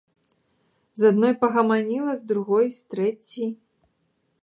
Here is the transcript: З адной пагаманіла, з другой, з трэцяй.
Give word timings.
З 1.01 1.11
адной 1.13 1.33
пагаманіла, 1.45 2.11
з 2.25 2.33
другой, 2.33 2.65
з 2.81 2.95
трэцяй. 2.95 3.49